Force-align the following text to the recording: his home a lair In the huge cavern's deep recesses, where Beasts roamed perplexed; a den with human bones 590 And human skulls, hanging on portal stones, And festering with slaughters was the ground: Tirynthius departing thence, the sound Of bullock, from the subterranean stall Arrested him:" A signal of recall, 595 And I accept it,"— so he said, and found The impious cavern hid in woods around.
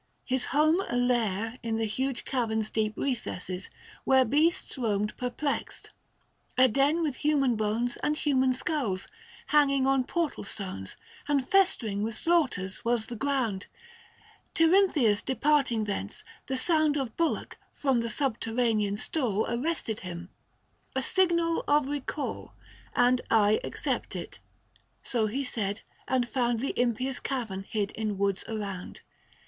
his 0.25 0.47
home 0.47 0.81
a 0.89 0.97
lair 0.97 1.59
In 1.61 1.77
the 1.77 1.85
huge 1.85 2.25
cavern's 2.25 2.71
deep 2.71 2.97
recesses, 2.97 3.69
where 4.03 4.25
Beasts 4.25 4.75
roamed 4.75 5.15
perplexed; 5.15 5.91
a 6.57 6.67
den 6.67 7.03
with 7.03 7.17
human 7.17 7.55
bones 7.55 7.93
590 8.01 8.07
And 8.07 8.17
human 8.17 8.53
skulls, 8.53 9.07
hanging 9.45 9.85
on 9.85 10.05
portal 10.05 10.43
stones, 10.43 10.95
And 11.27 11.47
festering 11.47 12.01
with 12.01 12.17
slaughters 12.17 12.83
was 12.83 13.05
the 13.05 13.15
ground: 13.15 13.67
Tirynthius 14.55 15.21
departing 15.23 15.83
thence, 15.83 16.23
the 16.47 16.57
sound 16.57 16.97
Of 16.97 17.15
bullock, 17.15 17.57
from 17.75 17.99
the 17.99 18.09
subterranean 18.09 18.97
stall 18.97 19.45
Arrested 19.47 19.99
him:" 19.99 20.29
A 20.95 21.03
signal 21.03 21.63
of 21.67 21.87
recall, 21.87 22.53
595 22.95 23.07
And 23.07 23.21
I 23.29 23.59
accept 23.63 24.15
it,"— 24.15 24.39
so 25.13 25.27
he 25.27 25.43
said, 25.43 25.81
and 26.07 26.27
found 26.27 26.57
The 26.59 26.73
impious 26.75 27.19
cavern 27.19 27.61
hid 27.69 27.91
in 27.91 28.17
woods 28.17 28.43
around. 28.47 29.01